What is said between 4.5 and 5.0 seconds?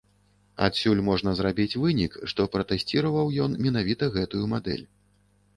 мадэль.